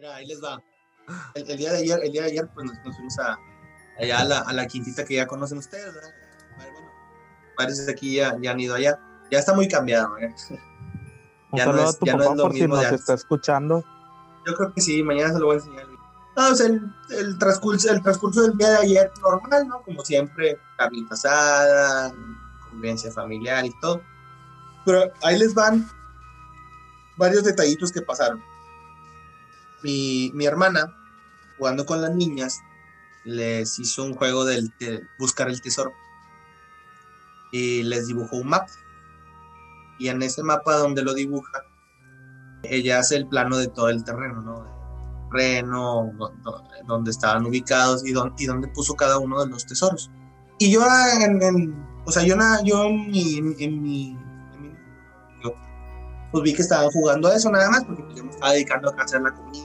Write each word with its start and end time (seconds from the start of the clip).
Mira, 0.00 0.14
ahí 0.16 0.26
les 0.26 0.42
va. 0.42 0.62
El, 1.34 1.50
el 1.50 1.58
día 1.58 1.72
de 1.72 1.78
ayer, 1.80 2.00
el 2.02 2.10
día 2.12 2.22
de 2.22 2.28
ayer, 2.28 2.48
pues 2.54 2.64
nos, 2.66 2.74
nos 2.86 2.96
fuimos 2.96 3.18
a, 3.18 3.38
allá 3.98 4.20
a 4.20 4.24
la, 4.24 4.38
a 4.38 4.52
la 4.54 4.66
quintita 4.66 5.04
que 5.04 5.16
ya 5.16 5.26
conocen 5.26 5.58
ustedes, 5.58 5.94
¿verdad? 5.94 6.14
Bueno, 6.56 6.78
varios 7.58 7.84
de 7.84 7.92
aquí 7.92 8.14
ya, 8.16 8.34
ya 8.40 8.52
han 8.52 8.60
ido 8.60 8.74
allá. 8.76 8.98
Ya 9.30 9.38
está 9.40 9.52
muy 9.52 9.68
cambiado, 9.68 10.16
¿eh? 10.16 10.34
Ya 11.52 11.66
no 11.66 11.72
es- 11.84 11.98
ya 12.00 12.12
no 12.14 12.18
papá 12.20 12.30
es 12.30 12.36
lo 12.38 12.42
por 12.44 12.52
si 12.54 12.60
mismo 12.60 12.76
de 12.78 12.82
nos 12.84 12.92
está 13.00 13.12
escuchando. 13.12 13.84
Yo 14.46 14.54
creo 14.54 14.72
que 14.72 14.80
sí, 14.80 15.02
mañana 15.02 15.34
se 15.34 15.38
lo 15.38 15.46
voy 15.46 15.56
a 15.56 15.58
enseñar. 15.58 15.84
No, 16.34 16.48
o 16.48 16.54
sea, 16.54 16.66
el, 16.66 16.80
el 17.10 17.38
transcurso, 17.38 17.90
el 17.92 18.02
transcurso 18.02 18.40
del 18.40 18.56
día 18.56 18.70
de 18.70 18.76
ayer, 18.78 19.10
normal, 19.20 19.68
¿no? 19.68 19.82
Como 19.82 20.02
siempre, 20.02 20.58
carnita 20.78 21.12
asada, 21.12 22.10
convivencia 22.70 23.12
familiar 23.12 23.66
y 23.66 23.72
todo. 23.80 24.00
Pero 24.86 25.12
ahí 25.22 25.38
les 25.38 25.52
van 25.52 25.86
varios 27.18 27.44
detallitos 27.44 27.92
que 27.92 28.00
pasaron. 28.00 28.42
Mi, 29.82 30.30
mi 30.34 30.46
hermana, 30.46 30.94
jugando 31.58 31.86
con 31.86 32.00
las 32.02 32.14
niñas, 32.14 32.58
les 33.24 33.78
hizo 33.78 34.04
un 34.04 34.14
juego 34.14 34.44
del 34.44 34.72
de 34.78 35.02
buscar 35.18 35.48
el 35.48 35.60
tesoro. 35.60 35.92
Y 37.52 37.82
les 37.82 38.06
dibujó 38.06 38.36
un 38.36 38.48
mapa. 38.48 38.70
Y 39.98 40.08
en 40.08 40.22
ese 40.22 40.42
mapa 40.42 40.76
donde 40.76 41.02
lo 41.02 41.12
dibuja, 41.14 41.62
ella 42.62 42.98
hace 43.00 43.16
el 43.16 43.26
plano 43.26 43.56
de 43.56 43.68
todo 43.68 43.88
el 43.88 44.04
terreno, 44.04 44.40
¿no? 44.42 44.70
Do- 46.42 46.64
donde 46.86 47.10
estaban 47.10 47.46
ubicados 47.46 48.04
y, 48.04 48.12
don- 48.12 48.34
y 48.38 48.46
donde 48.46 48.68
puso 48.68 48.94
cada 48.94 49.18
uno 49.18 49.44
de 49.44 49.50
los 49.50 49.66
tesoros. 49.66 50.10
Y 50.58 50.70
yo 50.72 50.82
en, 51.20 51.40
en- 51.42 51.86
o 52.04 52.10
sea, 52.12 52.22
yo, 52.24 52.36
yo 52.64 52.84
en 52.84 53.10
mi, 53.10 53.38
en, 53.38 53.44
mi- 53.50 53.64
en 53.64 53.82
mi- 53.82 54.18
yo, 55.42 55.54
pues 56.32 56.42
vi 56.44 56.54
que 56.54 56.62
estaban 56.62 56.90
jugando 56.90 57.28
a 57.28 57.36
eso 57.36 57.50
nada 57.50 57.70
más, 57.70 57.84
porque 57.84 58.02
yo 58.16 58.24
me 58.24 58.30
estaba 58.30 58.52
dedicando 58.52 58.92
a 58.96 59.02
hacer 59.02 59.20
la 59.22 59.32
comida, 59.32 59.64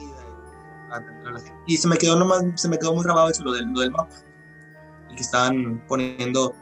y 1.66 1.76
se 1.76 1.88
me 1.88 1.96
quedó 1.96 2.16
nomás, 2.16 2.44
se 2.56 2.68
me 2.68 2.78
quedó 2.78 2.94
muy 2.94 3.04
grabado 3.04 3.28
eso, 3.28 3.42
lo 3.44 3.52
del, 3.52 3.90
mapa, 3.90 4.08
y 5.10 5.14
que 5.14 5.22
estaban 5.22 5.82
poniendo, 5.88 6.54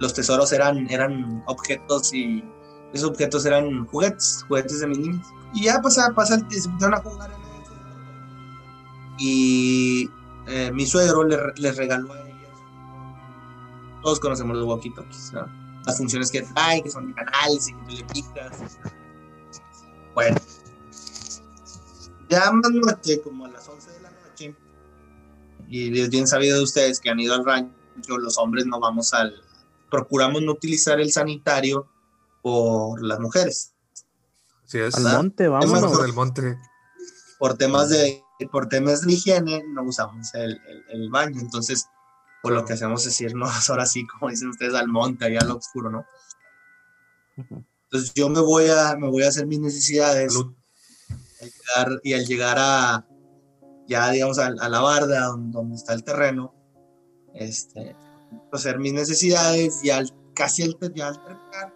los 0.00 0.14
tesoros 0.14 0.52
eran, 0.52 0.88
eran 0.90 1.42
objetos 1.46 2.12
y 2.14 2.44
esos 2.92 3.10
objetos 3.10 3.46
eran 3.46 3.86
juguetes, 3.86 4.44
juguetes 4.48 4.80
de 4.80 4.86
mis 4.86 4.98
niños. 4.98 5.26
Y 5.54 5.64
ya 5.64 5.80
pasa, 5.80 6.12
pasa 6.14 6.36
a 6.36 7.02
jugar 7.02 7.32
en. 7.32 7.40
Y 9.18 10.08
eh, 10.46 10.72
mi 10.72 10.86
suegro 10.86 11.24
le, 11.24 11.36
les 11.56 11.76
regaló 11.76 12.12
a 12.12 12.20
ellas. 12.20 12.58
Todos 14.02 14.18
conocemos 14.18 14.56
los 14.56 14.66
walkie-talkies, 14.66 15.32
¿no? 15.32 15.46
Las 15.84 15.98
funciones 15.98 16.30
que 16.30 16.42
traen, 16.42 16.82
que 16.82 16.90
son 16.90 17.08
de 17.08 17.14
canales 17.14 17.68
y 17.68 17.74
que 17.74 17.82
tú 17.82 17.90
le 17.96 18.04
picas. 18.04 18.78
Bueno. 20.14 20.36
Ya 22.30 22.50
más 22.52 22.70
noche, 22.70 23.20
como 23.20 23.44
a 23.44 23.48
las 23.48 23.68
11 23.68 23.90
de 23.90 24.00
la 24.00 24.10
noche, 24.10 24.54
y 25.68 26.00
es 26.00 26.08
bien 26.10 26.26
sabido 26.26 26.56
de 26.58 26.62
ustedes 26.64 27.00
que 27.00 27.10
han 27.10 27.18
ido 27.20 27.34
al 27.34 27.44
rancho, 27.44 28.18
los 28.18 28.38
hombres 28.38 28.66
no 28.66 28.78
vamos 28.80 29.12
al. 29.12 29.34
Procuramos 29.90 30.40
no 30.42 30.52
utilizar 30.52 31.00
el 31.00 31.10
sanitario 31.12 31.88
por 32.42 33.02
las 33.02 33.18
mujeres. 33.18 33.72
Así 34.64 34.78
es. 34.78 34.94
Al 34.94 35.16
monte, 35.16 35.48
Vamos 35.48 36.00
del 36.02 36.12
monte. 36.12 36.58
por 37.38 37.56
temas 37.58 37.88
de 37.90 38.22
por 38.52 38.68
temas 38.68 39.02
de 39.02 39.12
higiene 39.12 39.62
no 39.68 39.82
usamos 39.82 40.32
el, 40.34 40.52
el- 40.52 40.84
el 40.92 41.10
baño 41.10 41.40
entonces 41.40 41.86
pues 42.42 42.54
lo 42.54 42.64
que 42.64 42.72
hacemos 42.72 43.04
es 43.04 43.20
irnos 43.20 43.50
ahora 43.68 43.84
sí 43.84 44.06
como 44.06 44.30
dicen 44.30 44.48
ustedes 44.48 44.72
al 44.74 44.88
monte 44.88 45.26
allá 45.26 45.40
al 45.42 45.50
oscuro 45.50 45.90
no 45.90 46.06
entonces 47.36 48.14
yo 48.14 48.30
me 48.30 48.40
voy 48.40 48.68
a 48.70 48.96
me 48.96 49.08
voy 49.10 49.24
a 49.24 49.28
hacer 49.28 49.46
mis 49.46 49.60
necesidades 49.60 50.32
Salud. 50.32 50.54
Al 51.40 51.50
llegar- 51.50 52.00
y 52.04 52.12
al 52.14 52.24
llegar 52.26 52.56
a 52.58 53.06
ya 53.86 54.10
digamos 54.10 54.38
a, 54.38 54.46
a 54.46 54.68
la 54.68 54.80
barda 54.80 55.26
donde, 55.26 55.52
donde 55.52 55.76
está 55.76 55.94
el 55.94 56.04
terreno 56.04 56.54
este 57.34 57.96
hacer 58.52 58.78
mis 58.78 58.92
necesidades 58.92 59.82
y 59.84 59.90
al 59.90 60.12
casi 60.34 60.62
al, 60.62 60.76
ya 60.94 61.08
al 61.08 61.24
terminar 61.24 61.74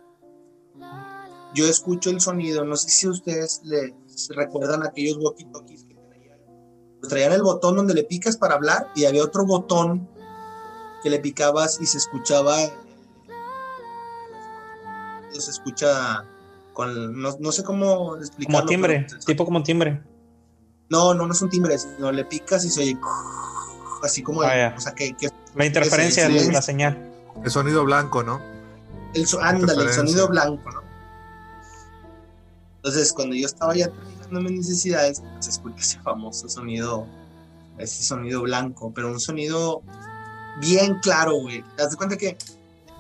yo 1.54 1.66
escucho 1.66 2.10
el 2.10 2.20
sonido 2.20 2.64
no 2.64 2.76
sé 2.76 2.88
si 2.90 3.08
ustedes 3.08 3.60
le 3.64 3.94
recuerdan 4.30 4.84
aquellos 4.84 5.18
walkie 5.18 5.44
talkies 5.46 5.84
que 5.84 5.94
traían 5.94 6.38
pues 7.00 7.08
traían 7.08 7.32
el 7.32 7.42
botón 7.42 7.76
donde 7.76 7.94
le 7.94 8.04
picas 8.04 8.36
para 8.36 8.54
hablar 8.54 8.88
y 8.94 9.04
había 9.04 9.24
otro 9.24 9.44
botón 9.46 10.08
que 11.02 11.10
le 11.10 11.18
picabas 11.20 11.80
y 11.80 11.86
se 11.86 11.98
escuchaba 11.98 12.56
se 15.32 15.50
escucha 15.50 16.24
con 16.74 17.18
no, 17.22 17.34
no 17.40 17.52
sé 17.52 17.64
cómo 17.64 18.16
explicarlo 18.18 18.58
Como 18.58 18.68
timbre, 18.68 19.06
pero- 19.08 19.20
tipo 19.24 19.44
como 19.46 19.62
timbre. 19.62 20.02
no, 20.90 21.14
no, 21.14 21.26
no 21.26 21.32
es 21.32 21.40
un 21.40 21.48
timbre, 21.48 21.78
sino 21.78 22.12
le 22.12 22.24
picas 22.26 22.64
y 22.66 22.68
se 22.70 22.82
oye 22.82 22.98
así 24.02 24.22
como, 24.22 24.42
Ah, 24.42 24.54
ya. 24.54 24.74
o 24.76 24.80
sea, 24.80 24.92
que, 24.94 25.14
que 25.16 25.28
La 25.54 25.64
interferencia 25.64 26.28
de 26.28 26.52
la 26.52 26.60
señal. 26.60 27.10
El 27.42 27.50
sonido 27.50 27.82
blanco, 27.84 28.22
¿no? 28.22 28.38
el, 29.14 29.26
so- 29.26 29.40
ándale, 29.40 29.84
el 29.84 29.92
sonido 29.92 30.28
blanco, 30.28 30.70
¿no? 30.72 30.82
Entonces, 32.76 33.12
cuando 33.12 33.34
yo 33.34 33.46
estaba 33.46 33.74
ya 33.74 33.88
terminando 33.88 34.40
mis 34.50 34.52
necesidades, 34.60 35.22
se 35.38 35.50
escucha 35.50 35.76
ese 35.80 35.98
famoso 36.00 36.48
sonido, 36.48 37.06
ese 37.78 38.02
sonido 38.02 38.42
blanco, 38.42 38.92
pero 38.94 39.10
un 39.10 39.20
sonido 39.20 39.82
bien 40.60 40.98
claro, 41.00 41.34
güey. 41.40 41.62
¿Te 41.76 41.82
das 41.84 41.96
cuenta 41.96 42.16
que 42.16 42.36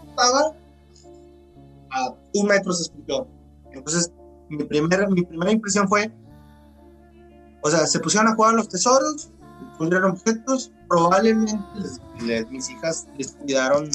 estaba 0.08 0.52
a 1.90 2.14
un 2.34 2.46
metro 2.46 2.72
se 2.72 2.84
escuchó? 2.84 3.26
Entonces, 3.74 4.12
mi, 4.48 4.62
primer, 4.64 5.08
mi 5.10 5.22
primera 5.24 5.50
impresión 5.52 5.88
fue, 5.88 6.12
o 7.62 7.70
sea, 7.70 7.86
se 7.86 7.98
pusieron 8.00 8.28
a 8.30 8.34
jugar 8.34 8.54
los 8.54 8.68
tesoros, 8.68 9.30
encontraron 9.72 10.12
objetos, 10.12 10.72
probablemente 10.88 11.58
les- 11.76 12.00
les- 12.22 12.48
mis 12.50 12.68
hijas 12.70 13.06
les 13.16 13.32
cuidaron, 13.32 13.88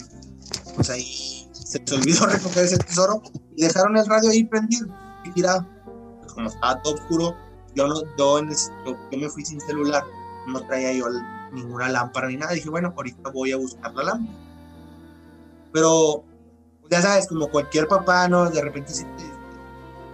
pues 0.76 0.90
ahí 0.90 1.48
se 1.54 1.80
les 1.80 1.92
olvidó 1.92 2.26
recoger 2.26 2.66
ese 2.66 2.78
tesoro 2.78 3.22
y 3.56 3.64
dejaron 3.64 3.96
el 3.98 4.06
radio 4.06 4.30
ahí 4.32 4.44
prendido 4.44 4.88
y 5.24 5.32
tirado. 5.32 5.66
Pues 6.22 6.34
como 6.34 6.48
estaba 6.50 6.82
todo 6.82 6.96
oscuro, 6.96 7.36
yo, 7.76 7.88
no, 7.88 8.02
yo, 8.18 8.40
en 8.40 8.50
yo, 8.50 8.98
yo 9.12 9.18
me 9.18 9.30
fui 9.30 9.46
sin 9.46 9.62
celular, 9.62 10.04
no 10.48 10.62
traía 10.66 10.92
yo 10.94 11.06
ninguna 11.54 11.90
lámpara 11.90 12.28
ni 12.28 12.38
nada. 12.38 12.54
Dije, 12.54 12.70
bueno, 12.70 12.94
ahorita 12.96 13.30
voy 13.30 13.52
a 13.52 13.58
buscar 13.58 13.94
la 13.94 14.04
lámpara. 14.04 14.38
Pero, 15.72 16.24
ya 16.90 17.02
sabes, 17.02 17.28
como 17.28 17.48
cualquier 17.50 17.88
papá, 17.88 18.28
¿no? 18.28 18.50
De 18.50 18.62
repente 18.62 18.92
sí 18.94 19.04
te 19.18 19.24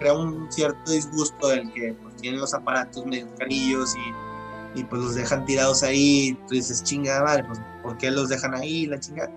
crea 0.06 0.14
un 0.14 0.52
cierto 0.52 0.92
disgusto 0.92 1.48
del 1.48 1.72
que 1.74 1.94
pues, 2.02 2.16
tienen 2.18 2.40
los 2.40 2.54
aparatos 2.54 3.06
medio 3.08 3.28
carillos 3.40 3.96
y, 3.96 4.80
y 4.80 4.84
pues 4.84 5.02
los 5.02 5.16
dejan 5.16 5.46
tirados 5.46 5.82
ahí. 5.82 6.38
Tú 6.48 6.54
dices, 6.54 6.84
chinga, 6.84 7.24
madre, 7.24 7.44
pues 7.46 7.60
¿por 7.82 7.98
qué 7.98 8.12
los 8.12 8.30
dejan 8.30 8.54
ahí? 8.54 8.86
La 8.86 9.00
chingada. 9.00 9.32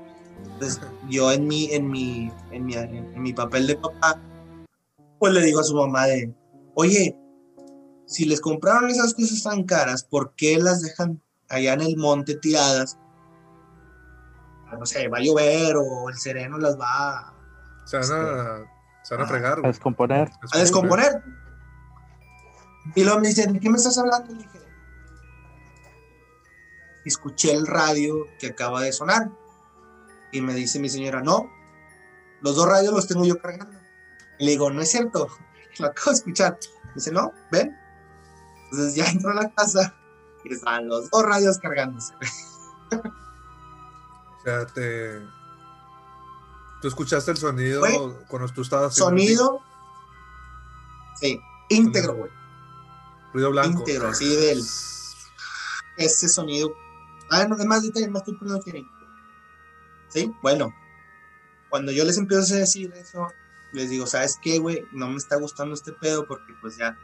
Entonces, 0.52 0.80
yo 1.08 1.32
en 1.32 1.46
mi, 1.46 1.72
en 1.72 1.90
mi, 1.90 2.30
en 2.50 2.66
mi, 2.66 2.74
en 2.74 3.22
mi 3.22 3.32
papel 3.32 3.66
de 3.66 3.76
papá, 3.76 4.20
pues 5.18 5.32
le 5.32 5.42
digo 5.42 5.60
a 5.60 5.64
su 5.64 5.74
mamá 5.74 6.06
de, 6.06 6.34
oye, 6.74 7.16
si 8.04 8.26
les 8.26 8.40
compraron 8.40 8.90
esas 8.90 9.14
cosas 9.14 9.42
tan 9.42 9.64
caras, 9.64 10.04
¿por 10.04 10.34
qué 10.34 10.58
las 10.58 10.82
dejan 10.82 11.22
allá 11.48 11.72
en 11.72 11.80
el 11.80 11.96
monte 11.96 12.34
tiradas? 12.36 12.98
No 14.78 14.84
sé, 14.84 15.08
va 15.08 15.16
a 15.16 15.22
llover 15.22 15.76
o 15.76 16.10
el 16.10 16.16
sereno 16.18 16.58
las 16.58 16.78
va 16.78 16.86
a, 16.88 17.34
Se 17.86 17.96
van 17.96 18.12
a, 18.12 18.77
se 19.08 19.14
van 19.14 19.24
a 19.24 19.26
fregar. 19.26 19.52
A 19.52 19.60
güey. 19.60 19.72
descomponer. 19.72 20.30
a 20.52 20.58
descomponer. 20.58 21.22
Y 22.94 23.04
luego 23.04 23.20
me 23.20 23.28
dicen, 23.28 23.54
¿de 23.54 23.60
qué 23.60 23.70
me 23.70 23.78
estás 23.78 23.96
hablando? 23.96 24.34
Le 24.34 24.42
dije, 24.42 24.60
escuché 27.06 27.54
el 27.54 27.66
radio 27.66 28.26
que 28.38 28.48
acaba 28.48 28.82
de 28.82 28.92
sonar. 28.92 29.30
Y 30.30 30.42
me 30.42 30.52
dice 30.52 30.78
mi 30.78 30.90
señora, 30.90 31.22
no, 31.22 31.50
los 32.42 32.54
dos 32.54 32.68
radios 32.68 32.92
los 32.92 33.08
tengo 33.08 33.24
yo 33.24 33.38
cargando. 33.38 33.78
Y 34.38 34.44
le 34.44 34.50
digo, 34.50 34.70
no 34.70 34.82
es 34.82 34.90
cierto, 34.90 35.28
lo 35.78 35.86
acabo 35.86 36.10
de 36.10 36.16
escuchar. 36.16 36.58
Dice, 36.94 37.10
no, 37.10 37.32
ven. 37.50 37.74
Entonces 38.64 38.94
ya 38.94 39.06
entro 39.10 39.30
a 39.30 39.34
la 39.34 39.50
casa 39.54 39.94
y 40.44 40.52
están 40.52 40.86
los 40.86 41.08
dos 41.08 41.22
radios 41.22 41.58
cargándose. 41.58 42.12
O 42.92 44.40
sea, 44.44 44.66
te. 44.66 45.37
Tú 46.80 46.88
escuchaste 46.88 47.30
el 47.32 47.36
sonido 47.36 47.80
Güey, 47.80 47.98
cuando 48.28 48.48
tú 48.52 48.62
estabas. 48.62 48.94
Sonido, 48.94 49.60
sí, 51.20 51.40
íntegro, 51.68 52.14
güey. 52.14 52.30
Ruido 53.32 53.50
blanco. 53.50 53.80
íntegro, 53.80 54.08
así 54.08 54.28
del- 54.36 54.62
ese 55.96 56.28
sonido. 56.28 56.70
Ah, 57.30 57.44
no, 57.48 57.56
además 57.56 57.82
detalle, 57.82 58.08
más 58.08 58.22
estoy 58.22 58.36
poniendo 58.36 58.62
que 58.64 58.84
Sí, 60.08 60.32
bueno. 60.42 60.72
Cuando 61.68 61.92
yo 61.92 62.04
les 62.04 62.16
empiezo 62.16 62.54
a 62.54 62.58
decir 62.58 62.92
eso, 62.94 63.26
les 63.72 63.90
digo, 63.90 64.06
¿sabes 64.06 64.38
qué, 64.42 64.58
güey? 64.58 64.86
No 64.92 65.08
me 65.08 65.16
está 65.16 65.36
gustando 65.36 65.74
este 65.74 65.92
pedo 65.92 66.26
porque 66.26 66.54
pues 66.62 66.78
ya. 66.78 66.96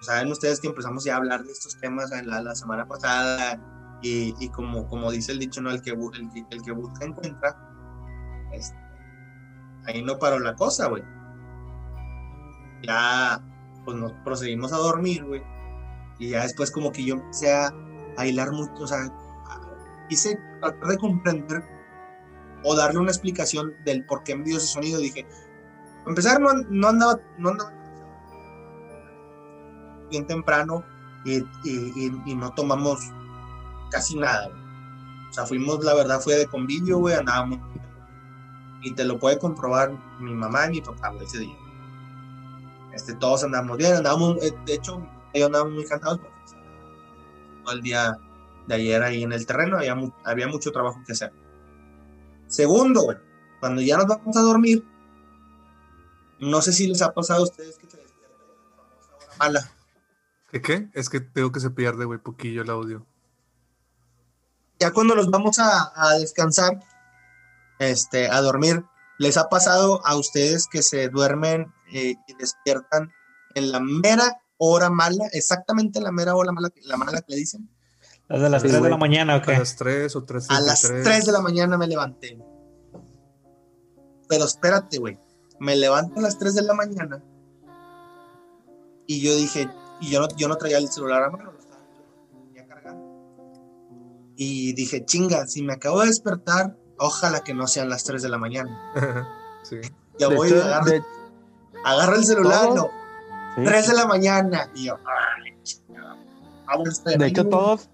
Saben 0.00 0.30
ustedes 0.30 0.60
que 0.60 0.68
empezamos 0.68 1.02
ya 1.02 1.14
a 1.14 1.16
hablar 1.16 1.42
de 1.42 1.50
estos 1.50 1.80
temas 1.80 2.10
la, 2.10 2.40
la 2.42 2.54
semana 2.54 2.86
pasada 2.86 3.58
y, 4.02 4.34
y 4.38 4.50
como, 4.50 4.86
como 4.88 5.10
dice 5.10 5.32
el 5.32 5.38
dicho, 5.40 5.60
¿no? 5.60 5.70
El 5.70 5.82
que, 5.82 5.90
el, 5.90 6.30
que- 6.32 6.44
el 6.50 6.62
que 6.62 6.70
busca 6.72 7.04
encuentra. 7.04 7.56
Este, 8.56 8.76
ahí 9.86 10.02
no 10.02 10.18
paró 10.18 10.38
la 10.38 10.54
cosa, 10.56 10.88
güey. 10.88 11.02
Ya, 12.82 13.40
pues 13.84 13.96
nos 13.96 14.12
procedimos 14.24 14.72
a 14.72 14.76
dormir, 14.78 15.24
güey. 15.24 15.42
Y 16.18 16.30
ya 16.30 16.42
después 16.42 16.70
como 16.70 16.92
que 16.92 17.04
yo 17.04 17.14
empecé 17.14 17.52
a, 17.52 17.72
a 18.16 18.26
hilar 18.26 18.50
mucho, 18.52 18.84
o 18.84 18.86
sea, 18.86 18.98
quise 20.08 20.38
tratar 20.60 20.88
de 20.88 20.98
comprender 20.98 21.62
o 22.64 22.74
darle 22.74 22.98
una 23.00 23.10
explicación 23.10 23.74
del 23.84 24.04
por 24.06 24.22
qué 24.24 24.34
me 24.34 24.44
dio 24.44 24.56
ese 24.56 24.66
sonido. 24.66 24.98
Dije, 25.00 25.24
para 25.98 26.08
empezar, 26.10 26.40
no, 26.40 26.48
no 26.70 26.88
andaba, 26.88 27.18
no 27.38 27.50
andaba 27.50 27.72
bien 30.10 30.26
temprano 30.26 30.84
y- 31.24 31.42
y 31.64 32.34
no 32.36 32.52
tomamos 32.54 33.00
casi 33.90 34.16
nada. 34.18 34.48
güey. 34.48 34.60
O 35.28 35.32
sea, 35.32 35.44
fuimos, 35.46 35.84
la 35.84 35.94
verdad, 35.94 36.20
fue 36.20 36.36
de 36.36 36.46
convivio, 36.46 36.98
güey, 36.98 37.16
andábamos. 37.16 37.58
Y 38.86 38.92
te 38.92 39.04
lo 39.04 39.18
puede 39.18 39.36
comprobar 39.36 39.90
mi 40.20 40.32
mamá 40.32 40.66
y 40.66 40.70
mi 40.70 40.80
papá, 40.80 41.08
güey, 41.08 41.26
ese 41.26 41.40
día. 41.40 41.56
Este, 42.92 43.16
todos 43.16 43.42
andábamos 43.42 43.78
bien, 43.78 43.94
andábamos, 43.94 44.40
eh, 44.44 44.56
de 44.64 44.74
hecho, 44.74 45.04
ellos 45.32 45.48
andaban 45.48 45.74
muy 45.74 45.84
cansados 45.84 46.20
porque 46.20 46.36
todo 47.64 47.74
el 47.74 47.82
día 47.82 48.16
de 48.68 48.74
ayer 48.76 49.02
ahí 49.02 49.24
en 49.24 49.32
el 49.32 49.44
terreno 49.44 49.78
había, 49.78 49.96
había 50.22 50.46
mucho 50.46 50.70
trabajo 50.70 51.02
que 51.04 51.14
hacer. 51.14 51.32
Segundo, 52.46 53.02
güey, 53.02 53.18
cuando 53.58 53.82
ya 53.82 53.96
nos 53.96 54.06
vamos 54.06 54.36
a 54.36 54.42
dormir, 54.42 54.86
no 56.38 56.62
sé 56.62 56.72
si 56.72 56.86
les 56.86 57.02
ha 57.02 57.12
pasado 57.12 57.40
a 57.40 57.42
ustedes 57.42 57.78
que 57.78 57.90
se 57.90 57.96
despiertan 57.96 59.36
mala. 59.36 59.68
¿Qué 60.52 60.62
qué? 60.62 60.88
Es 60.92 61.10
que 61.10 61.18
tengo 61.18 61.50
que 61.50 61.58
se 61.58 61.70
pierde, 61.70 62.04
güey, 62.04 62.20
poquillo 62.20 62.62
el 62.62 62.70
audio. 62.70 63.04
ya 64.78 64.92
cuando 64.92 65.16
nos 65.16 65.28
vamos 65.28 65.58
a, 65.58 65.90
a 65.92 66.18
descansar, 66.18 66.78
este, 67.78 68.28
a 68.28 68.40
dormir, 68.40 68.84
¿les 69.18 69.36
ha 69.36 69.48
pasado 69.48 70.04
a 70.06 70.16
ustedes 70.16 70.66
que 70.66 70.82
se 70.82 71.08
duermen 71.08 71.72
eh, 71.92 72.14
y 72.26 72.34
despiertan 72.38 73.12
en 73.54 73.72
la 73.72 73.80
mera 73.80 74.40
hora 74.58 74.90
mala, 74.90 75.26
exactamente 75.32 76.00
la 76.00 76.12
mera 76.12 76.34
hora 76.34 76.52
mala, 76.52 76.70
la 76.82 76.96
mala 76.96 77.20
que 77.22 77.32
le 77.32 77.36
dicen? 77.36 77.70
¿Desde 78.28 78.50
las 78.50 78.62
Sí, 78.62 78.68
3 78.68 78.82
de 78.82 78.90
la 78.90 78.96
mañana 78.96 79.36
o 79.36 79.50
A 79.50 79.58
las 79.58 79.76
3 79.76 80.16
o 80.16 80.24
3 80.24 80.50
A 80.50 80.60
las 80.60 80.82
3 80.82 81.26
de 81.26 81.32
la 81.32 81.40
mañana 81.40 81.78
me 81.78 81.86
levanté. 81.86 82.38
Pero 84.28 84.44
espérate, 84.44 84.98
güey. 84.98 85.16
Me 85.60 85.76
levanto 85.76 86.18
a 86.18 86.22
las 86.22 86.36
3 86.38 86.54
de 86.56 86.62
la 86.62 86.74
mañana 86.74 87.22
y 89.06 89.20
yo 89.20 89.34
dije, 89.36 89.68
y 90.00 90.10
yo 90.10 90.20
no, 90.20 90.28
yo 90.36 90.48
no 90.48 90.56
traía 90.56 90.78
el 90.78 90.88
celular 90.88 91.22
a 91.22 91.30
mano, 91.30 91.52
lo 91.52 91.58
estaba 91.58 91.82
ya 92.54 92.66
cargando. 92.66 93.04
Y 94.36 94.72
dije, 94.74 95.04
chinga, 95.04 95.46
si 95.46 95.62
me 95.62 95.74
acabo 95.74 96.00
de 96.00 96.08
despertar, 96.08 96.76
ojalá 96.98 97.40
que 97.40 97.54
no 97.54 97.66
sean 97.66 97.88
las 97.88 98.04
3 98.04 98.22
de 98.22 98.28
la 98.28 98.38
mañana. 98.38 99.28
sí. 99.62 99.76
Ya 100.18 100.28
voy 100.28 100.48
hecho, 100.48 100.62
agarro, 100.64 100.86
de- 100.90 101.02
agarro 101.84 102.16
el 102.16 102.24
celular, 102.24 102.62
todos- 102.64 102.74
no, 102.76 102.90
sí. 103.56 103.62
3 103.64 103.86
de 103.88 103.94
la 103.94 104.06
mañana. 104.06 104.68
Y 104.74 104.84
yo. 104.86 104.96
Vamos 106.66 106.88
a 106.88 106.92
estar 106.92 107.18
De 107.18 107.26
hecho, 107.26 107.46
todos, 107.46 107.88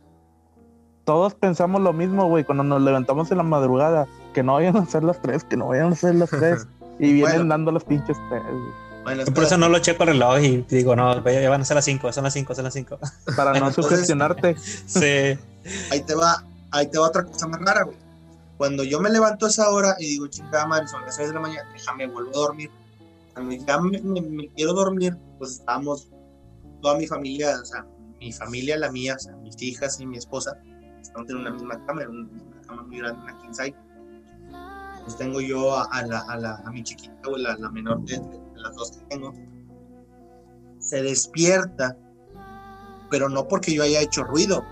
todos 1.05 1.35
pensamos 1.35 1.81
lo 1.83 1.93
mismo, 1.93 2.27
güey, 2.29 2.45
cuando 2.45 2.65
nos 2.65 2.81
levantamos 2.81 3.31
en 3.31 3.37
la 3.39 3.43
madrugada, 3.43 4.07
que 4.33 4.43
no 4.43 4.55
vayan 4.55 4.77
a 4.77 4.87
ser 4.87 5.03
las 5.05 5.21
tres, 5.21 5.45
que 5.45 5.57
no 5.57 5.69
vayan 5.69 5.93
a 5.93 5.97
ser 5.97 6.15
las 6.15 6.31
tres, 6.31 6.67
y 6.99 7.13
vienen 7.13 7.33
Bueno. 7.39 7.49
dando 7.51 7.73
las 7.73 7.85
pinches 7.85 8.17
tres, 8.31 8.43
güey, 8.43 9.03
Bueno, 9.03 9.25
Yo 9.25 9.35
por 9.35 9.45
eso 9.45 9.59
no 9.59 9.69
lo 9.69 9.79
checo 9.81 10.05
el 10.05 10.11
reloj 10.11 10.39
y 10.41 10.63
digo, 10.69 10.95
no, 10.97 11.23
ya 11.29 11.51
van 11.51 11.61
a 11.61 11.65
ser 11.65 11.75
las 11.75 11.85
5, 11.85 12.13
son 12.13 12.25
las 12.25 12.33
5, 12.33 12.55
son 12.55 12.65
las 12.65 12.73
5. 12.73 12.99
para 13.37 13.51
Bueno, 13.51 13.67
no 13.67 13.73
sugestionarte. 13.73 14.57
Sí. 14.87 15.37
ahí 15.91 16.01
te 16.07 16.15
va, 16.15 16.43
ahí 16.71 16.87
te 16.87 16.99
va 16.99 17.09
otra 17.09 17.25
cosa 17.25 17.47
más 17.49 17.61
rara, 17.61 17.83
güey. 17.83 17.97
Cuando 18.63 18.85
yo 18.85 19.01
me 19.01 19.11
levanto 19.11 19.47
a 19.47 19.49
esa 19.49 19.69
hora 19.71 19.97
y 19.99 20.07
digo, 20.07 20.29
chingada 20.29 20.69
madre, 20.69 20.87
son 20.87 21.03
las 21.03 21.17
6 21.17 21.27
de 21.31 21.35
la 21.35 21.41
mañana, 21.41 21.69
déjame, 21.73 22.07
vuelvo 22.07 22.31
a 22.31 22.43
dormir. 22.43 22.71
Cuando 23.35 23.57
ya 23.57 23.81
me, 23.81 24.01
me- 24.01 24.21
me 24.21 24.49
quiero 24.51 24.73
dormir, 24.73 25.17
pues 25.39 25.55
estábamos, 25.59 26.09
toda 26.81 26.97
mi 26.97 27.09
familia, 27.09 27.59
o 27.61 27.65
sea, 27.65 27.85
mi 28.21 28.33
familia, 28.33 28.77
la 28.79 28.93
mía, 28.93 29.17
o 29.17 29.19
sea, 29.19 29.35
mis 29.39 29.61
hijas 29.61 29.99
y 29.99 30.07
mi 30.07 30.17
esposa, 30.17 30.57
estamos 31.01 31.29
en 31.31 31.39
una 31.39 31.51
misma 31.51 31.85
cama, 31.87 32.03
en 32.05 32.11
una 32.11 32.63
cama 32.65 32.83
muy 32.85 32.99
grande, 32.99 33.21
una 33.21 33.37
king 33.43 33.51
size. 33.53 33.75
Pues 35.03 35.17
tengo 35.17 35.41
yo 35.41 35.75
a, 35.77 35.83
a 35.87 36.07
la, 36.07 36.21
a, 36.21 36.37
la, 36.39 36.55
a 36.65 36.71
mi 36.71 36.85
chiquita, 36.85 37.17
güey, 37.29 37.43
la, 37.43 37.57
la 37.57 37.69
menor 37.69 38.01
de, 38.05 38.17
de 38.21 38.61
las 38.61 38.77
dos 38.77 38.93
que 38.93 39.05
tengo. 39.07 39.33
Se 40.79 41.03
despierta, 41.03 41.97
pero 43.11 43.29
no 43.29 43.49
porque 43.49 43.75
yo 43.75 43.83
haya 43.83 44.01
hecho 44.01 44.23
ruido, 44.23 44.65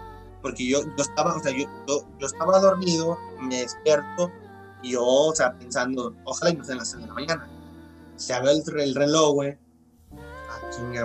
porque 0.43 0.67
yo, 0.67 0.83
yo 0.83 1.03
estaba, 1.03 1.37
o 1.37 1.41
sea, 1.41 1.53
yo, 1.53 1.67
yo, 1.87 2.07
yo 2.19 2.27
estaba 2.27 2.59
dormido, 2.61 3.19
me 3.41 3.61
despierto 3.61 4.31
y 4.83 4.93
yo, 4.93 5.05
o 5.05 5.35
sea, 5.35 5.53
pensando, 5.59 6.15
ojalá 6.25 6.51
y 6.51 6.57
no 6.57 6.65
sean 6.65 6.79
las 6.79 6.91
3 6.91 7.03
de 7.03 7.09
la 7.09 7.15
mañana. 7.15 7.49
Se 8.17 8.35
abre 8.35 8.53
el, 8.53 8.81
el 8.81 8.95
reloj, 8.95 9.35
güey. 9.35 9.59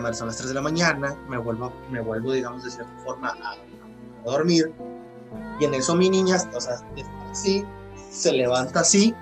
Madre, 0.01 0.13
son 0.13 0.27
las 0.27 0.37
3 0.37 0.49
de 0.49 0.53
la 0.53 0.61
mañana, 0.61 1.17
me 1.27 1.37
vuelvo, 1.37 1.71
me 1.89 2.01
vuelvo, 2.01 2.31
digamos, 2.31 2.63
de 2.63 2.71
cierta 2.71 2.91
forma 3.03 3.29
a, 3.29 3.53
a 3.53 4.31
dormir. 4.31 4.73
Y 5.59 5.65
en 5.65 5.73
eso 5.73 5.95
mi 5.95 6.09
niña, 6.09 6.37
o 6.53 6.61
sea, 6.61 6.81
así, 7.31 7.65
se 8.09 8.31
levanta 8.31 8.81
así 8.81 9.13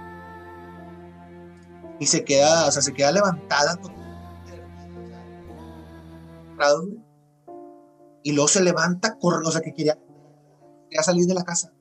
y 2.00 2.06
se 2.06 2.24
queda, 2.24 2.68
o 2.68 2.72
sea, 2.72 2.82
se 2.82 2.94
queda 2.94 3.12
levantada. 3.12 3.80
Y 8.24 8.32
luego 8.32 8.48
se 8.48 8.64
levanta, 8.64 9.18
corre, 9.20 9.46
o 9.46 9.52
sea, 9.52 9.62
que 9.62 9.74
quería, 9.74 9.98
quería 10.94 11.04
salir 11.04 11.26
de 11.26 11.34
la 11.34 11.44
casa. 11.44 11.72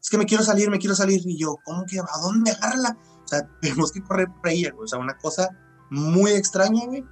Es 0.00 0.10
que 0.10 0.18
me 0.18 0.26
quiero 0.26 0.42
salir, 0.44 0.70
me 0.70 0.78
quiero 0.78 0.94
salir. 0.94 1.20
Y 1.24 1.38
yo, 1.38 1.56
¿cómo 1.64 1.84
que? 1.86 1.98
¿A 1.98 2.18
dónde 2.20 2.50
agarrarla? 2.50 2.98
O 3.24 3.28
sea, 3.28 3.48
tenemos 3.60 3.92
que 3.92 4.02
correr 4.02 4.28
por 4.28 4.50
güey. 4.50 4.72
O 4.76 4.86
sea, 4.86 4.98
una 4.98 5.16
cosa 5.16 5.48
muy 5.90 6.32
extraña, 6.32 6.84
güey. 6.86 7.04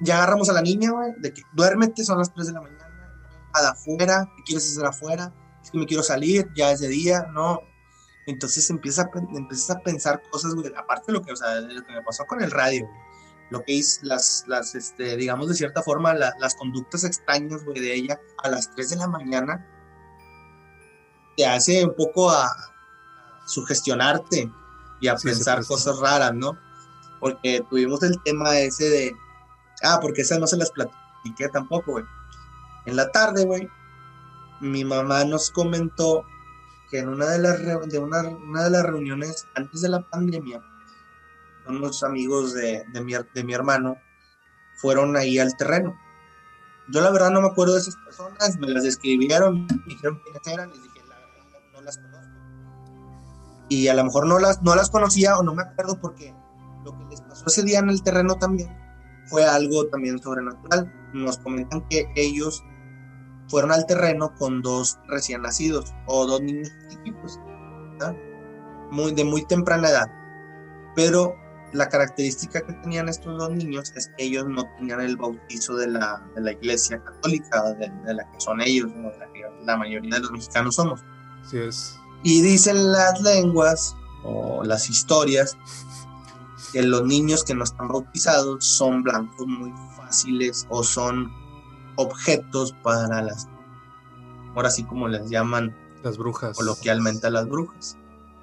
Ya 0.00 0.16
agarramos 0.18 0.48
a 0.48 0.52
la 0.52 0.62
niña, 0.62 0.90
güey, 0.92 1.12
de 1.18 1.32
que 1.32 1.42
duérmete, 1.54 2.04
son 2.04 2.18
las 2.18 2.32
3 2.32 2.46
de 2.48 2.52
la 2.52 2.60
mañana, 2.60 2.88
nada 3.52 3.70
afuera, 3.70 4.30
¿qué 4.36 4.42
quieres 4.44 4.70
hacer 4.70 4.86
afuera? 4.86 5.34
Es 5.60 5.72
que 5.72 5.78
me 5.78 5.86
quiero 5.86 6.04
salir, 6.04 6.48
ya 6.54 6.70
es 6.70 6.78
de 6.78 6.86
día, 6.86 7.26
no. 7.34 7.58
Entonces 8.28 8.70
empieza 8.70 9.02
a, 9.02 9.10
empiezas 9.34 9.70
a 9.70 9.80
pensar 9.80 10.22
cosas, 10.30 10.54
güey, 10.54 10.72
aparte 10.76 11.06
de 11.08 11.14
lo 11.14 11.22
que, 11.24 11.32
o 11.32 11.36
sea, 11.36 11.54
de 11.62 11.74
lo 11.74 11.82
que 11.84 11.92
me 11.92 12.02
pasó 12.02 12.24
con 12.26 12.40
el 12.40 12.50
radio, 12.52 12.82
güey. 12.86 12.96
lo 13.50 13.64
que 13.64 13.76
es 13.76 13.98
las, 14.04 14.44
las 14.46 14.76
este, 14.76 15.16
digamos 15.16 15.48
de 15.48 15.54
cierta 15.56 15.82
forma, 15.82 16.14
la- 16.14 16.34
las 16.38 16.54
conductas 16.54 17.02
extrañas, 17.02 17.64
güey, 17.64 17.80
de 17.80 17.94
ella 17.94 18.20
a 18.44 18.50
las 18.50 18.70
3 18.76 18.90
de 18.90 18.96
la 18.96 19.08
mañana, 19.08 19.66
te 21.38 21.46
hace 21.46 21.84
un 21.84 21.94
poco 21.94 22.30
a, 22.30 22.50
sugestionarte 23.46 24.50
y 25.00 25.08
a 25.08 25.16
Sí, 25.16 25.28
pensar 25.28 25.64
cosas 25.64 25.98
raras, 26.00 26.34
¿no? 26.34 26.58
Porque 27.20 27.64
tuvimos 27.70 28.02
el 28.02 28.20
tema 28.24 28.58
ese 28.58 28.90
de, 28.90 29.16
ah, 29.84 30.00
porque 30.02 30.22
esas 30.22 30.40
no 30.40 30.48
se 30.48 30.56
las 30.56 30.72
platiqué 30.72 31.48
tampoco, 31.52 31.92
güey. 31.92 32.04
En 32.86 32.96
la 32.96 33.10
tarde, 33.12 33.44
güey, 33.44 33.70
mi 34.60 34.84
mamá 34.84 35.24
nos 35.24 35.50
comentó 35.50 36.24
que 36.90 36.98
en 36.98 37.08
una 37.08 37.26
de 37.26 37.38
las, 37.38 37.88
de 37.88 37.98
una, 37.98 38.20
una 38.22 38.64
de 38.64 38.70
las 38.70 38.82
reuniones 38.82 39.46
antes 39.54 39.80
de 39.80 39.90
la 39.90 40.00
pandemia, 40.10 40.60
unos 41.68 42.02
amigos 42.02 42.52
de, 42.52 42.84
de 42.92 43.00
mi, 43.00 43.12
de 43.12 43.44
mi 43.44 43.54
hermano 43.54 43.96
fueron 44.76 45.16
ahí 45.16 45.38
al 45.38 45.56
terreno. 45.56 45.96
Yo 46.88 47.00
la 47.02 47.10
verdad 47.10 47.30
no 47.30 47.42
me 47.42 47.48
acuerdo 47.48 47.74
de 47.74 47.80
esas 47.80 47.96
personas, 47.96 48.56
me 48.58 48.68
las 48.68 48.82
describieron, 48.82 49.66
me 49.66 49.84
dijeron 49.86 50.20
quiénes 50.24 50.46
eran, 50.46 50.70
les 50.70 50.87
Y 53.68 53.88
a 53.88 53.94
lo 53.94 54.04
mejor 54.04 54.26
no 54.26 54.38
las, 54.38 54.62
no 54.62 54.74
las 54.74 54.90
conocía 54.90 55.36
o 55.36 55.42
no 55.42 55.54
me 55.54 55.62
acuerdo 55.62 55.98
porque 56.00 56.34
lo 56.84 56.96
que 56.96 57.04
les 57.10 57.20
pasó 57.20 57.44
ese 57.46 57.62
día 57.62 57.80
en 57.80 57.90
el 57.90 58.02
terreno 58.02 58.36
también 58.36 58.74
fue 59.26 59.44
algo 59.44 59.86
también 59.88 60.18
sobrenatural. 60.18 60.92
Nos 61.12 61.38
comentan 61.38 61.86
que 61.88 62.10
ellos 62.16 62.62
fueron 63.48 63.72
al 63.72 63.86
terreno 63.86 64.34
con 64.36 64.62
dos 64.62 64.98
recién 65.08 65.42
nacidos 65.42 65.94
o 66.06 66.26
dos 66.26 66.40
niños 66.40 66.70
chiquitos, 66.88 67.40
muy, 68.90 69.12
de 69.12 69.24
muy 69.24 69.44
temprana 69.44 69.88
edad. 69.88 70.10
Pero 70.94 71.34
la 71.72 71.88
característica 71.88 72.60
que 72.62 72.72
tenían 72.74 73.08
estos 73.08 73.38
dos 73.38 73.50
niños 73.50 73.92
es 73.94 74.10
que 74.16 74.24
ellos 74.24 74.46
no 74.48 74.64
tenían 74.76 75.00
el 75.00 75.16
bautizo 75.16 75.76
de 75.76 75.88
la, 75.88 76.22
de 76.34 76.40
la 76.40 76.52
iglesia 76.52 77.02
católica, 77.02 77.74
de, 77.74 77.90
de 78.04 78.14
la 78.14 78.30
que 78.30 78.40
son 78.40 78.60
ellos, 78.60 78.92
de 78.92 79.02
la 79.02 79.32
que 79.32 79.42
la 79.64 79.76
mayoría 79.76 80.14
de 80.14 80.20
los 80.20 80.30
mexicanos 80.30 80.74
somos. 80.74 81.04
Así 81.42 81.58
es. 81.58 81.98
Y 82.22 82.42
dicen 82.42 82.92
las 82.92 83.20
lenguas 83.20 83.96
o 84.24 84.62
las 84.64 84.90
historias 84.90 85.56
que 86.72 86.82
los 86.82 87.04
niños 87.04 87.44
que 87.44 87.54
no 87.54 87.64
están 87.64 87.88
bautizados 87.88 88.64
son 88.64 89.02
blancos 89.02 89.46
muy 89.46 89.72
fáciles 89.96 90.66
o 90.68 90.82
son 90.82 91.32
objetos 91.96 92.74
para 92.82 93.22
las, 93.22 93.48
ahora 94.54 94.70
sí 94.70 94.84
como 94.84 95.08
les 95.08 95.28
llaman 95.30 95.74
Las 96.02 96.18
brujas. 96.18 96.56
coloquialmente 96.56 97.26
a 97.26 97.30
las 97.30 97.48
brujas. 97.48 97.96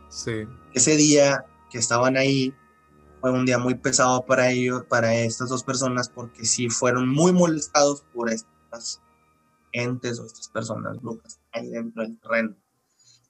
Sí. 0.10 0.48
Ese 0.74 0.96
día 0.96 1.46
que 1.70 1.78
estaban 1.78 2.18
ahí 2.18 2.54
fue 3.22 3.32
un 3.32 3.46
día 3.46 3.58
muy 3.58 3.76
pesado 3.76 4.26
para 4.26 4.50
ellos, 4.52 4.84
para 4.86 5.14
estas 5.16 5.50
dos 5.50 5.64
personas, 5.64 6.10
porque 6.10 6.46
sí 6.46 6.70
fueron 6.70 7.08
muy 7.10 7.32
molestados 7.32 8.04
por 8.14 8.30
estas 8.30 9.02
entes 9.72 10.20
o 10.20 10.26
estas 10.26 10.48
personas 10.50 11.02
brujas 11.02 11.40
ahí 11.52 11.70
dentro 11.70 12.04
del 12.04 12.18
terreno. 12.20 12.56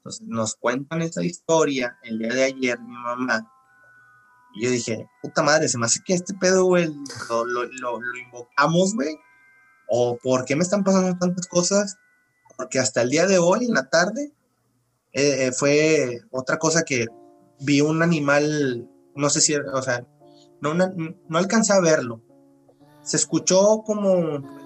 Entonces 0.05 0.27
nos 0.27 0.53
cuentan 0.55 1.01
esta 1.01 1.23
historia 1.23 1.97
el 2.03 2.19
día 2.19 2.31
de 2.31 2.43
ayer, 2.43 2.79
mi 2.79 2.93
mamá. 2.93 3.51
Y 4.53 4.63
yo 4.63 4.69
dije, 4.69 5.09
puta 5.23 5.41
madre, 5.41 5.67
se 5.67 5.79
me 5.79 5.87
hace 5.87 6.01
que 6.05 6.13
este 6.13 6.35
pedo, 6.35 6.69
lo, 6.69 7.43
lo, 7.45 7.65
lo, 7.81 8.17
invocamos, 8.23 8.93
güey. 8.93 9.17
o 9.87 10.15
por 10.21 10.45
qué 10.45 10.55
me 10.55 10.61
están 10.61 10.83
pasando 10.83 11.17
tantas 11.17 11.47
cosas, 11.47 11.97
porque 12.55 12.77
hasta 12.77 13.01
el 13.01 13.09
día 13.09 13.25
de 13.25 13.39
hoy, 13.39 13.65
en 13.65 13.73
la 13.73 13.89
tarde, 13.89 14.31
eh, 15.13 15.47
eh, 15.47 15.51
fue 15.51 16.21
otra 16.29 16.59
cosa 16.59 16.83
que 16.83 17.07
vi 17.61 17.81
un 17.81 18.03
animal, 18.03 18.87
no 19.15 19.29
sé 19.31 19.41
si, 19.41 19.55
o 19.55 19.81
sea, 19.81 20.05
no, 20.61 20.69
una- 20.71 20.93
no 21.27 21.37
alcancé 21.39 21.73
a 21.73 21.79
verlo. 21.81 22.21
Se 23.01 23.17
escuchó 23.17 23.81
como, 23.83 24.64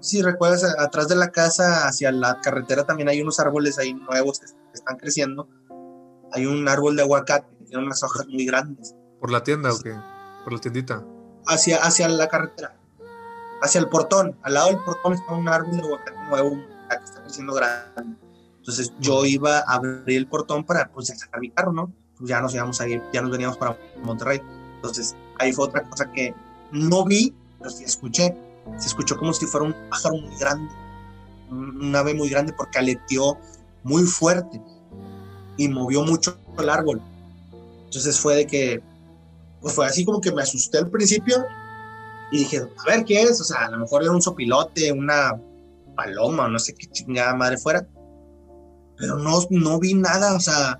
si 0.00 0.22
recuerdas, 0.22 0.64
atrás 0.78 1.08
de 1.08 1.16
la 1.16 1.30
casa, 1.30 1.86
hacia 1.86 2.12
la 2.12 2.40
carretera 2.40 2.84
también 2.84 3.08
hay 3.08 3.20
unos 3.20 3.40
árboles 3.40 3.78
ahí 3.78 3.94
nuevos 3.94 4.40
que 4.40 4.46
están 4.74 4.96
creciendo. 4.96 5.48
Hay 6.32 6.46
un 6.46 6.68
árbol 6.68 6.96
de 6.96 7.02
aguacate 7.02 7.48
que 7.58 7.64
tiene 7.64 7.84
unas 7.84 8.02
hojas 8.02 8.26
muy 8.26 8.44
grandes. 8.46 8.94
¿Por 9.20 9.30
la 9.30 9.42
tienda 9.42 9.72
o 9.72 9.78
qué? 9.78 9.96
¿Por 10.44 10.52
la 10.52 10.60
tiendita? 10.60 11.04
Hacia, 11.46 11.78
hacia 11.78 12.08
la 12.08 12.28
carretera, 12.28 12.76
hacia 13.62 13.80
el 13.80 13.88
portón. 13.88 14.38
Al 14.42 14.54
lado 14.54 14.68
del 14.68 14.78
portón 14.84 15.14
está 15.14 15.32
un 15.32 15.48
árbol 15.48 15.76
de 15.76 15.82
aguacate 15.82 16.18
nuevo 16.28 16.50
que 16.88 17.04
está 17.04 17.22
creciendo 17.22 17.54
grande. 17.54 18.16
Entonces 18.58 18.92
yo 19.00 19.24
iba 19.24 19.60
a 19.60 19.74
abrir 19.74 20.18
el 20.18 20.26
portón 20.26 20.64
para 20.64 20.90
pues 20.92 21.08
sacar 21.08 21.40
mi 21.40 21.50
carro, 21.50 21.72
¿no? 21.72 21.92
Pues 22.18 22.28
ya 22.28 22.40
nos 22.40 22.54
íbamos 22.54 22.80
a 22.80 22.88
ir, 22.88 23.02
ya 23.12 23.22
nos 23.22 23.30
veníamos 23.30 23.56
para 23.56 23.78
Monterrey. 24.02 24.42
Entonces 24.76 25.16
ahí 25.38 25.52
fue 25.52 25.64
otra 25.64 25.88
cosa 25.88 26.12
que 26.12 26.34
no 26.70 27.04
vi, 27.04 27.34
pero 27.58 27.70
sí 27.70 27.84
escuché. 27.84 28.36
Se 28.76 28.88
escuchó 28.88 29.16
como 29.16 29.32
si 29.32 29.46
fuera 29.46 29.66
un 29.66 29.74
pájaro 29.90 30.16
muy 30.16 30.36
grande, 30.38 30.72
un 31.50 31.94
ave 31.96 32.14
muy 32.14 32.28
grande 32.28 32.52
porque 32.52 32.78
aleteó 32.78 33.38
muy 33.82 34.04
fuerte 34.04 34.60
y 35.56 35.68
movió 35.68 36.02
mucho 36.02 36.38
el 36.58 36.68
árbol. 36.68 37.02
Entonces 37.84 38.20
fue 38.20 38.36
de 38.36 38.46
que, 38.46 38.82
pues 39.60 39.74
fue 39.74 39.86
así 39.86 40.04
como 40.04 40.20
que 40.20 40.32
me 40.32 40.42
asusté 40.42 40.78
al 40.78 40.90
principio 40.90 41.36
y 42.30 42.38
dije, 42.38 42.58
a 42.58 42.84
ver 42.86 43.04
qué 43.04 43.22
es, 43.22 43.40
o 43.40 43.44
sea, 43.44 43.66
a 43.66 43.70
lo 43.70 43.78
mejor 43.78 44.02
era 44.02 44.12
un 44.12 44.22
sopilote, 44.22 44.92
una 44.92 45.40
paloma, 45.96 46.48
no 46.48 46.58
sé 46.58 46.74
qué 46.74 46.86
chingada 46.86 47.34
madre 47.34 47.56
fuera, 47.58 47.86
pero 48.96 49.16
no, 49.16 49.40
no 49.50 49.78
vi 49.78 49.94
nada, 49.94 50.34
o 50.34 50.40
sea, 50.40 50.78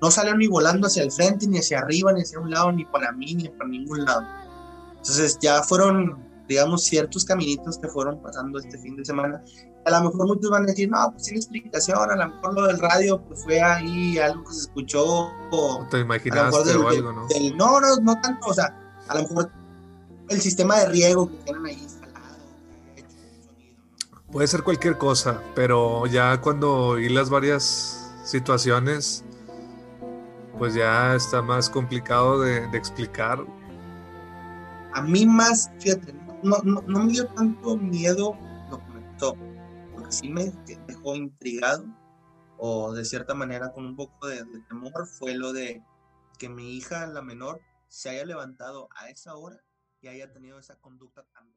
no 0.00 0.10
salió 0.10 0.36
ni 0.36 0.46
volando 0.46 0.86
hacia 0.86 1.02
el 1.02 1.10
frente, 1.10 1.46
ni 1.46 1.58
hacia 1.58 1.80
arriba, 1.80 2.12
ni 2.12 2.22
hacia 2.22 2.38
un 2.38 2.50
lado, 2.50 2.70
ni 2.72 2.84
para 2.84 3.10
mí, 3.12 3.34
ni 3.34 3.48
para 3.48 3.68
ningún 3.68 4.04
lado. 4.04 4.22
Entonces 4.90 5.38
ya 5.40 5.62
fueron, 5.62 6.18
digamos, 6.48 6.84
ciertos 6.84 7.24
caminitos 7.24 7.78
que 7.78 7.88
fueron 7.88 8.20
pasando 8.20 8.58
este 8.58 8.78
fin 8.78 8.96
de 8.96 9.04
semana. 9.04 9.42
A 9.86 9.90
lo 9.90 10.10
mejor 10.10 10.26
muchos 10.26 10.50
van 10.50 10.62
a 10.64 10.66
decir, 10.66 10.90
no, 10.90 11.10
pues 11.12 11.24
tiene 11.24 11.38
explicación, 11.38 11.98
a 12.10 12.16
lo 12.16 12.28
mejor 12.28 12.54
lo 12.54 12.66
del 12.66 12.78
radio, 12.78 13.20
pues 13.22 13.42
fue 13.44 13.60
ahí 13.62 14.18
algo 14.18 14.44
que 14.44 14.52
se 14.54 14.60
escuchó, 14.62 15.04
o 15.04 15.30
¿O 15.50 15.86
te 15.90 15.96
a 15.96 16.00
lo 16.00 16.04
imaginaste 16.06 16.44
mejor 16.44 16.64
del- 16.66 16.76
o 16.78 16.88
algo, 16.88 17.12
no? 17.12 17.26
del- 17.28 17.56
no, 17.56 17.80
no, 17.80 17.96
no 18.02 18.20
tanto, 18.20 18.46
o 18.48 18.54
sea, 18.54 18.74
a 19.08 19.14
lo 19.16 19.22
mejor 19.28 19.50
el 20.28 20.40
sistema 20.40 20.78
de 20.80 20.88
riego 20.88 21.28
que 21.30 21.36
tienen 21.44 21.66
ahí 21.66 21.74
instalado. 21.82 22.36
Puede 24.32 24.48
ser 24.48 24.62
cualquier 24.62 24.98
cosa, 24.98 25.40
pero 25.54 26.06
ya 26.06 26.40
cuando 26.40 26.72
oí 26.88 27.08
las 27.08 27.30
varias 27.30 28.10
situaciones, 28.24 29.22
pues 30.58 30.74
ya 30.74 31.14
está 31.14 31.42
más 31.42 31.68
complicado 31.68 32.40
de, 32.40 32.66
de 32.68 32.78
explicar. 32.78 33.44
A 34.94 35.02
mí 35.02 35.26
más, 35.26 35.70
fíjate, 35.78 36.14
no, 36.44 36.58
no, 36.62 36.82
no 36.82 37.04
me 37.04 37.12
dio 37.12 37.26
tanto 37.28 37.76
miedo 37.76 38.36
lo 38.70 38.78
que 38.78 38.92
me 38.92 39.06
contó, 39.06 39.36
porque 39.92 40.12
sí 40.12 40.28
me 40.28 40.52
dejó 40.86 41.16
intrigado, 41.16 41.84
o 42.58 42.92
de 42.92 43.04
cierta 43.04 43.34
manera 43.34 43.72
con 43.72 43.86
un 43.86 43.96
poco 43.96 44.28
de, 44.28 44.44
de 44.44 44.60
temor, 44.68 45.06
fue 45.06 45.34
lo 45.34 45.52
de 45.52 45.82
que 46.38 46.48
mi 46.48 46.76
hija, 46.76 47.06
la 47.06 47.22
menor, 47.22 47.60
se 47.88 48.10
haya 48.10 48.24
levantado 48.24 48.88
a 48.96 49.08
esa 49.08 49.34
hora 49.36 49.60
y 50.00 50.08
haya 50.08 50.32
tenido 50.32 50.58
esa 50.58 50.76
conducta 50.76 51.24
tan. 51.32 51.48